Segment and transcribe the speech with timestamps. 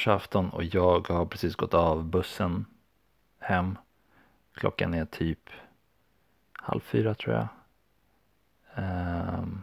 [0.00, 2.64] Nyårsafton och jag har precis gått av bussen
[3.38, 3.78] hem.
[4.54, 5.50] Klockan är typ
[6.52, 7.48] halv fyra tror jag.
[8.74, 9.62] Um,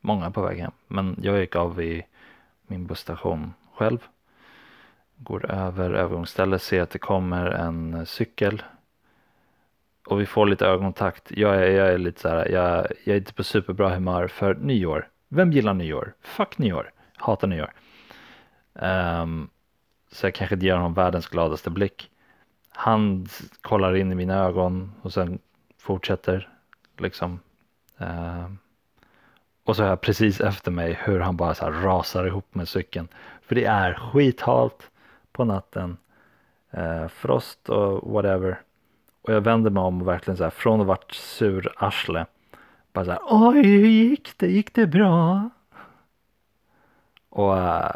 [0.00, 2.02] många på väg hem, men jag gick av vid
[2.66, 3.98] min busstation själv.
[5.16, 8.62] Går över övergångsstället, ser att det kommer en cykel.
[10.06, 11.30] Och vi får lite ögonkontakt.
[11.30, 14.54] Jag är, jag är lite så här, jag, jag är inte på superbra humör för
[14.54, 15.08] nyår.
[15.28, 16.14] Vem gillar nyår?
[16.20, 16.90] Fuck nyår.
[17.16, 17.72] Hatar nyår.
[18.78, 19.48] Um,
[20.12, 22.10] så jag kanske inte ger honom världens gladaste blick.
[22.70, 23.26] Han
[23.60, 25.38] kollar in i mina ögon och sen
[25.78, 26.48] fortsätter
[26.98, 27.40] liksom.
[27.98, 28.58] Um,
[29.64, 32.68] och så har jag precis efter mig hur han bara så här rasar ihop med
[32.68, 33.08] cykeln.
[33.42, 34.90] För det är skithalt
[35.32, 35.96] på natten.
[36.78, 38.60] Uh, frost och whatever.
[39.22, 42.26] Och jag vänder mig om och verkligen så här från att varit sur arsle.
[42.92, 44.46] Bara så här, oj hur gick det?
[44.46, 45.50] Gick det bra?
[47.28, 47.90] Och uh,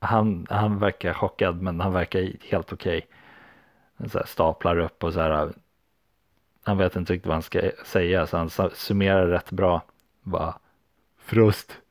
[0.00, 3.06] han, han verkar chockad men han verkar helt okej.
[4.06, 5.52] Så här staplar upp och så här.
[6.62, 9.82] Han vet inte riktigt vad han ska säga så han summerar rätt bra.
[10.22, 10.58] Bara
[11.18, 11.80] Frost.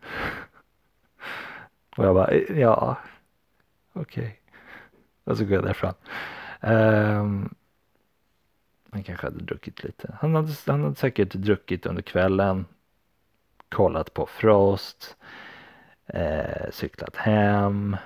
[1.97, 2.97] Och jag bara ja
[3.93, 4.39] okej.
[5.23, 5.93] Och så går jag därifrån.
[6.61, 7.55] Um,
[8.91, 10.17] han kanske hade druckit lite.
[10.21, 12.65] Han hade, han hade säkert druckit under kvällen.
[13.69, 15.17] Kollat på Frost.
[16.13, 17.97] Eh, cyklat hem.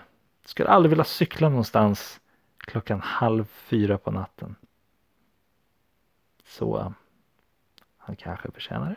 [0.45, 2.21] Skulle aldrig vilja cykla någonstans
[2.57, 4.55] klockan halv fyra på natten.
[6.45, 6.91] Så eh,
[7.97, 8.95] han kanske förtjänar det.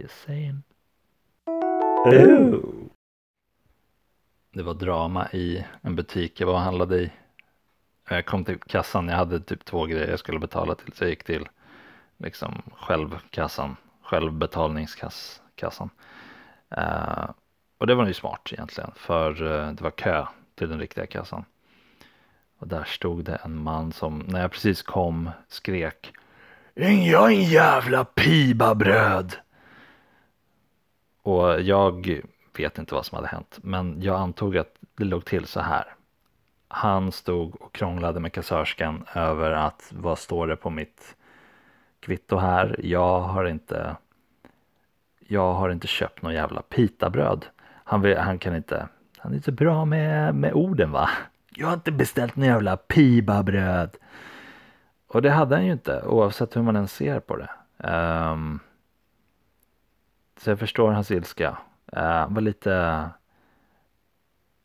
[0.00, 0.62] Just saying.
[4.52, 7.12] Det var drama i en butik jag var och handlade i.
[8.08, 10.92] Jag kom till kassan, jag hade typ två grejer jag skulle betala till.
[10.92, 11.48] Så jag gick till
[12.16, 15.90] liksom självkassan, självbetalningskassan.
[16.78, 17.30] Uh, eh,
[17.84, 21.44] och det var ju smart egentligen för eh, det var kö till den riktiga kassan.
[22.58, 26.12] Och där stod det en man som när jag precis kom skrek
[26.74, 29.36] Jag är en jävla pibabröd.
[31.22, 32.20] Och jag
[32.56, 35.94] vet inte vad som hade hänt men jag antog att det låg till så här.
[36.68, 41.16] Han stod och krånglade med kassörskan över att vad står det på mitt
[42.00, 42.80] kvitto här?
[42.82, 43.96] Jag har inte
[45.18, 47.46] jag har inte köpt någon jävla pitabröd.
[47.84, 51.10] Han, vill, han kan inte, han är inte bra med, med orden va?
[51.56, 53.96] Jag har inte beställt några jävla pibabröd.
[55.06, 57.50] Och det hade han ju inte oavsett hur man än ser på det.
[57.88, 58.60] Um,
[60.36, 61.58] så jag förstår hans ilska.
[61.96, 63.08] Uh, var lite,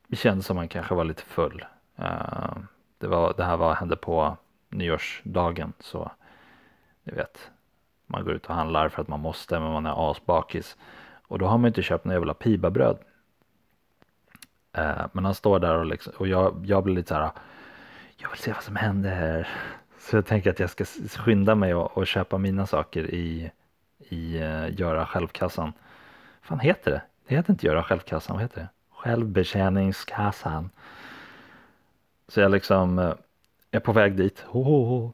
[0.08, 1.66] det kändes som han kanske var lite full.
[2.00, 2.58] Uh,
[2.98, 4.38] det, var, det här var, hände på
[4.70, 6.12] nyårsdagen så
[7.04, 7.52] ni vet.
[8.08, 10.78] Man går ut och handlar för att man måste men man är asbakis.
[11.28, 12.98] Och då har man inte köpt några jävla pibabröd.
[14.80, 17.32] Eh, men han står där och, liksom, och jag, jag blir lite så här.
[18.18, 19.48] Jag vill se vad som händer här.
[20.00, 23.52] Så jag tänker att jag ska skynda mig och, och köpa mina saker i,
[24.10, 25.74] i uh, göra självkassan.
[26.42, 27.02] fan heter det?
[27.28, 28.68] Det heter inte göra självkassan, vad heter det?
[28.92, 30.70] Självbetjäningskassan.
[32.28, 33.14] Så jag liksom uh,
[33.72, 34.40] är på väg dit.
[34.48, 35.14] Ho, ho, ho.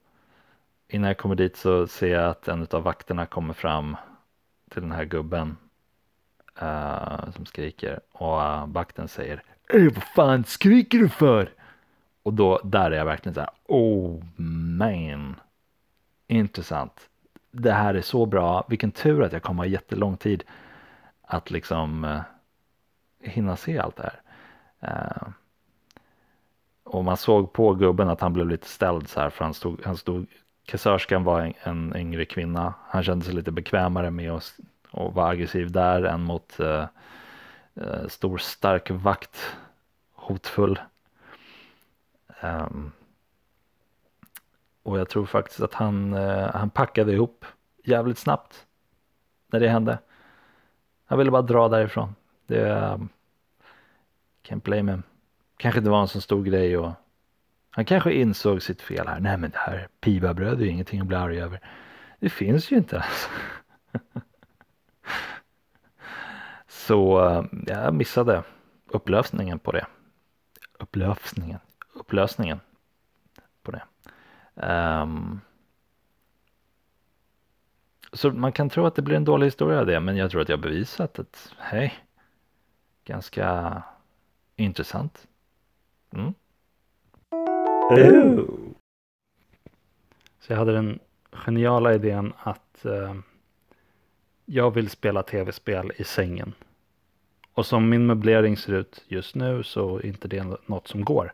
[0.87, 3.97] Innan jag kommer dit så ser jag att en av vakterna kommer fram
[4.69, 5.57] till den här gubben
[6.61, 9.43] uh, som skriker och uh, vakten säger
[9.73, 11.49] vad fan skriker du för?
[12.23, 14.23] Och då, där är jag verkligen så här, oh
[14.77, 15.35] man.
[16.27, 17.09] Intressant.
[17.51, 18.65] Det här är så bra.
[18.69, 20.43] Vilken tur att jag kommer ha jättelång tid
[21.21, 22.21] att liksom eh,
[23.19, 24.21] hinna se allt det här.
[24.79, 25.27] Eh,
[26.83, 29.81] och man såg på gubben att han blev lite ställd så här för han stod,
[29.85, 30.27] han stod
[30.65, 32.73] kassörskan var en, en yngre kvinna.
[32.87, 34.57] Han kände sig lite bekvämare med oss
[34.91, 36.85] och var aggressiv där än mot eh,
[37.81, 39.55] Eh, stor stark vakt,
[40.13, 40.79] hotfull.
[42.41, 42.91] Um,
[44.83, 47.45] och jag tror faktiskt att han, uh, han packade ihop
[47.83, 48.65] jävligt snabbt
[49.47, 49.99] när det hände.
[51.05, 52.15] Han ville bara dra därifrån.
[52.47, 53.09] Det um,
[54.43, 55.03] can't blame him.
[55.57, 56.91] Kanske inte var en så stor grej och
[57.69, 59.19] han kanske insåg sitt fel här.
[59.19, 61.59] Nej men det här pibabröd är ju ingenting att bli arg över.
[62.19, 62.97] Det finns ju inte.
[62.97, 63.29] Alltså.
[66.87, 68.43] Så eh, jag missade
[68.85, 69.87] upplösningen på det.
[70.79, 71.59] Upplösningen,
[71.93, 72.59] upplösningen
[73.61, 73.83] på det.
[74.55, 75.39] Um,
[78.13, 80.41] så man kan tro att det blir en dålig historia av det, men jag tror
[80.41, 81.93] att jag bevisat att hej,
[83.05, 83.83] ganska
[84.55, 85.27] intressant.
[86.11, 86.33] Mm.
[87.89, 88.45] Oh.
[90.39, 90.99] Så jag hade den
[91.31, 93.15] geniala idén att uh,
[94.45, 96.53] jag vill spela tv-spel i sängen.
[97.55, 101.33] Och som min möblering ser ut just nu så är inte det något som går.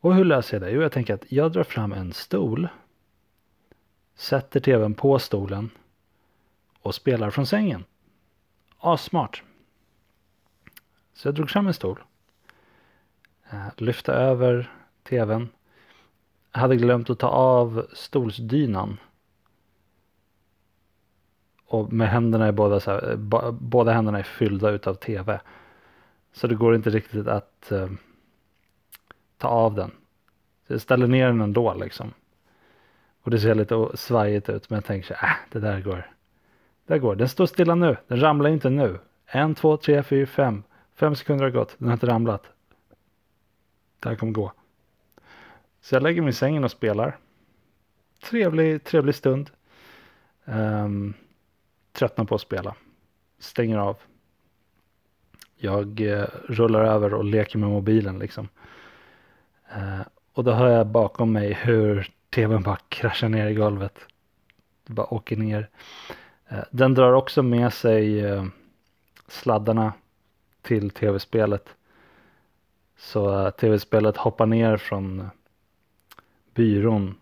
[0.00, 0.70] Och hur löser jag det?
[0.70, 2.68] Jo, jag tänker att jag drar fram en stol,
[4.14, 5.70] sätter tvn på stolen
[6.80, 7.84] och spelar från sängen.
[8.78, 9.42] Assmart.
[11.14, 12.02] Så jag drog fram en stol,
[13.50, 14.72] eh, lyfte över
[15.08, 15.48] tvn,
[16.52, 18.98] jag hade glömt att ta av stolsdynan
[21.68, 23.16] och med händerna i båda, så här,
[23.52, 25.40] båda händerna är fyllda utav tv.
[26.32, 27.90] Så det går inte riktigt att uh,
[29.36, 29.90] ta av den.
[30.66, 32.12] Så jag ställer ner den ändå liksom.
[33.22, 36.10] Och det ser lite svajigt ut men jag tänker så äh, det där går.
[36.86, 37.16] Det där går.
[37.16, 37.96] Den står stilla nu.
[38.06, 38.98] Den ramlar inte nu.
[39.26, 40.62] En, två, tre, fyra, fem.
[40.94, 41.74] Fem sekunder har gått.
[41.78, 42.42] Den har inte ramlat.
[44.00, 44.52] Det här kommer gå.
[45.80, 47.16] Så jag lägger mig i sängen och spelar.
[48.24, 49.50] Trevlig, trevlig stund.
[50.44, 51.14] Um,
[51.98, 52.74] tröttnar på att spela.
[53.38, 53.96] Stänger av.
[55.56, 58.48] Jag eh, rullar över och leker med mobilen liksom.
[59.72, 60.00] Eh,
[60.32, 63.98] och då hör jag bakom mig hur tvn bara kraschar ner i golvet.
[64.86, 65.68] Det bara åker ner.
[66.48, 68.44] Eh, den drar också med sig eh,
[69.28, 69.92] sladdarna
[70.62, 71.68] till tv-spelet.
[72.96, 75.30] Så eh, tv-spelet hoppar ner från
[76.54, 77.14] byrån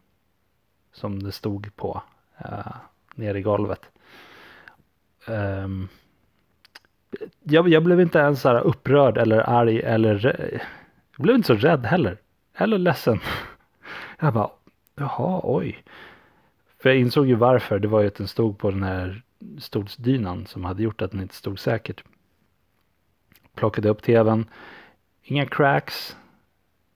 [0.92, 2.02] som det stod på
[2.38, 2.76] eh,
[3.14, 3.80] ner i golvet.
[5.28, 5.88] Um,
[7.42, 10.26] jag, jag, blev inte ens så här upprörd eller arg eller
[11.16, 12.18] jag blev inte så rädd heller.
[12.54, 13.20] Eller ledsen.
[14.20, 14.50] Jag bara,
[14.94, 15.84] jaha, oj.
[16.78, 17.78] För jag insåg ju varför.
[17.78, 19.22] Det var ju att den stod på den här
[19.58, 22.04] stolsdynan som hade gjort att den inte stod säkert.
[23.54, 24.46] Plockade upp tvn.
[25.22, 26.16] Inga cracks.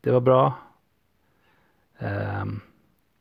[0.00, 0.54] Det var bra.
[1.98, 2.60] Um,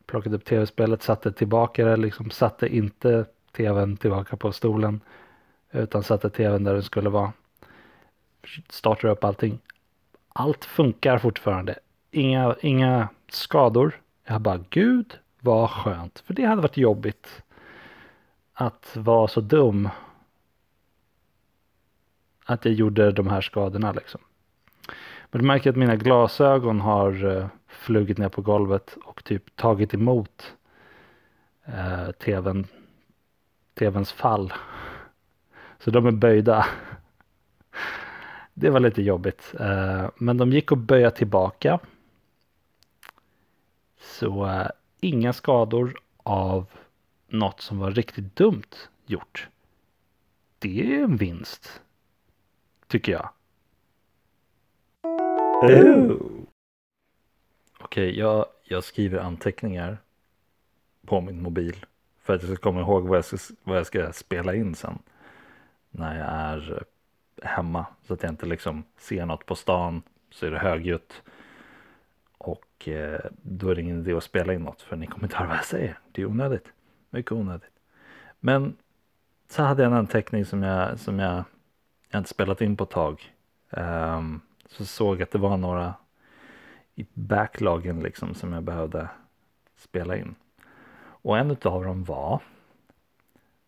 [0.06, 5.02] plockade upp tv-spelet, satte tillbaka det, liksom satte inte tvn tillbaka på stolen.
[5.72, 7.34] Utan satte tvn där den skulle vara.
[8.70, 9.60] Startar upp allting.
[10.34, 11.76] Allt funkar fortfarande.
[12.12, 14.02] Inga, inga skador.
[14.26, 16.20] Jag bara, gud vad skönt.
[16.20, 17.44] För det hade varit jobbigt.
[18.54, 19.90] Att vara så dum.
[22.46, 24.22] Att jag gjorde de här skadorna liksom.
[25.32, 29.94] Men du märker att mina glasögon har eh, flugit ner på golvet och typ tagit
[29.94, 30.56] emot
[31.66, 32.68] eh, tvn
[33.80, 34.54] tvns fall.
[35.80, 36.66] Så de är böjda.
[38.54, 39.54] Det var lite jobbigt.
[39.60, 41.80] Eh, men de gick att böja tillbaka.
[44.00, 44.68] Så eh,
[45.00, 46.66] inga skador av
[47.28, 49.48] något som var riktigt dumt gjort.
[50.60, 51.82] Det är en vinst.
[52.88, 53.30] Tycker jag.
[57.80, 59.98] Okej, okay, jag, jag skriver anteckningar
[61.06, 61.86] på min mobil
[62.30, 65.00] för att jag ska komma ihåg vad jag ska, vad jag ska spela in sen.
[65.92, 67.86] När jag är eh, hemma.
[68.08, 70.02] Så att jag inte liksom ser något på stan.
[70.32, 71.22] Så är det högljutt.
[72.38, 74.82] Och eh, då är det ingen idé att spela in något.
[74.82, 76.00] För ni kommer inte höra vad jag säger.
[76.12, 76.74] Det är onödigt.
[77.10, 77.72] Mycket onödigt.
[78.40, 78.76] Men
[79.50, 81.44] så hade jag en anteckning som jag, som jag,
[82.10, 83.34] jag inte spelat in på ett tag.
[83.70, 85.94] Um, så såg att det var några
[86.96, 89.10] i backloggen liksom som jag behövde
[89.76, 90.36] spela in.
[91.22, 92.42] Och en av dem var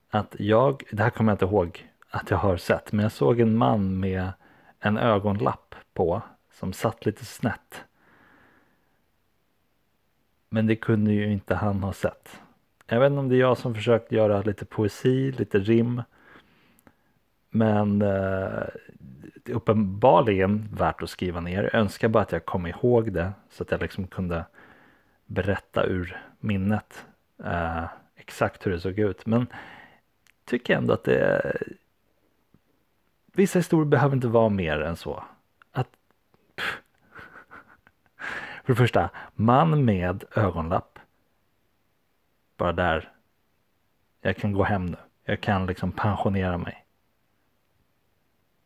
[0.10, 3.40] att jag, det här kommer jag inte ihåg att jag har sett, men jag såg
[3.40, 4.32] en man med
[4.80, 7.84] en ögonlapp på som satt lite snett.
[10.50, 12.42] Men det kunde ju inte han ha sett.
[12.88, 16.02] Jag vet inte om det är jag som försökt göra lite poesi, lite rim.
[17.50, 18.64] Men eh,
[19.44, 21.64] det är uppenbarligen värt att skriva ner.
[21.64, 24.46] Jag önskar bara att jag kom ihåg det så att jag liksom kunde
[25.26, 27.06] berätta ur minnet
[27.44, 29.26] eh, exakt hur det såg ut.
[29.26, 29.48] Men
[30.46, 31.58] tycker ändå att det
[33.34, 35.24] vissa historier behöver inte vara mer än så.
[35.72, 35.88] Att
[38.64, 41.00] För det första, man med ögonlapp.
[42.58, 43.12] Bara där.
[44.22, 44.98] Jag kan gå hem nu.
[45.24, 46.86] Jag kan liksom pensionera mig.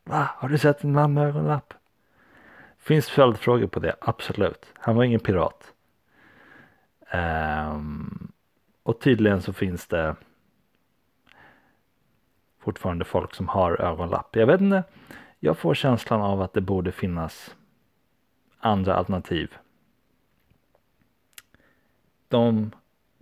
[0.03, 0.29] Va?
[0.37, 1.73] Har du sett en man med ögonlapp?
[2.77, 3.95] Finns följdfrågor på det?
[4.01, 4.73] Absolut.
[4.73, 5.73] Han var ingen pirat.
[7.13, 8.24] Um,
[8.85, 10.15] och tydligen så finns det
[12.59, 14.35] fortfarande folk som har ögonlapp.
[14.35, 14.83] Jag vet inte,
[15.39, 17.55] jag får känslan av att det borde finnas
[18.59, 19.53] andra alternativ.
[22.27, 22.71] De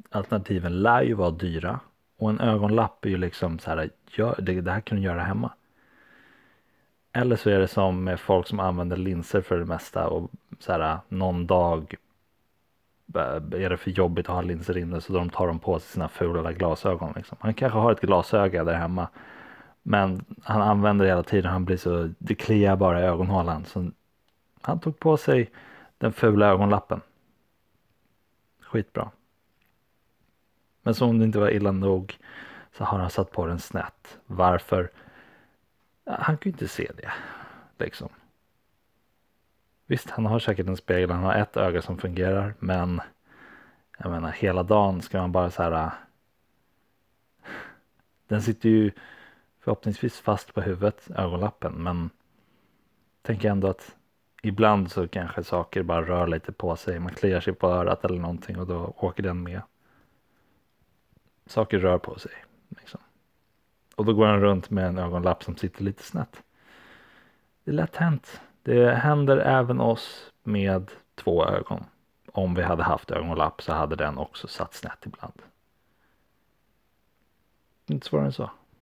[0.10, 1.80] alternativen lär ju vara dyra
[2.18, 5.24] och en ögonlapp är ju liksom så här, gör, det, det här kan du göra
[5.24, 5.54] hemma.
[7.14, 10.72] Eller så är det som med folk som använder linser för det mesta och så
[10.72, 11.96] här någon dag
[13.16, 15.90] Eh, är det för jobbigt att ha linser inne så de tar de på sig
[15.90, 17.14] sina fula glasögon.
[17.16, 17.38] Liksom.
[17.42, 19.08] Han kanske har ett glasöga där hemma
[19.84, 21.52] men han använder det hela tiden.
[21.52, 23.66] Han blir så, det kliar bara i ögonhålan.
[23.66, 23.92] Så
[24.62, 25.52] han tog på sig
[25.98, 27.02] den fula ögonlappen.
[28.62, 29.12] Skitbra.
[30.82, 32.18] Men som om det inte var illa nog
[32.78, 34.18] så har han satt på den snett.
[34.26, 34.92] Varför?
[36.06, 37.12] Han kan ju inte se det.
[37.78, 38.10] Liksom.
[39.86, 41.12] Visst, han har säkert en spegel.
[41.12, 42.54] Han har ett öga som fungerar.
[42.60, 43.02] Men
[43.98, 45.72] jag menar, hela dagen ska man bara så här.
[45.72, 45.92] Äh,
[48.28, 48.92] den sitter ju
[49.60, 51.74] förhoppningsvis fast på huvudet, ögonlappen.
[51.74, 52.10] Men
[53.22, 53.96] tänker ändå att
[54.44, 57.00] ibland så kanske saker bara rör lite på sig.
[57.00, 59.62] Man kliar sig på örat eller någonting och då åker den med.
[61.46, 62.32] Saker rör på sig.
[62.70, 63.00] Liksom.
[63.96, 66.44] Och då går han runt med en ögonlapp som sitter lite snett.
[67.64, 68.42] Det är lätt hänt.
[68.64, 71.84] Det händer även oss med två ögon.
[72.32, 75.42] Om vi hade haft ögonlapp så hade den också satt snett ibland.
[77.88, 78.50] Inte svårare än så.